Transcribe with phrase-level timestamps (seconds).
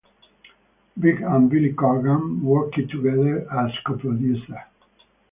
[0.97, 4.57] Vig and Billy Corgan worked together as co-producers.